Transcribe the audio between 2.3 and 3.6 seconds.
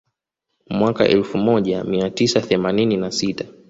themanini na sita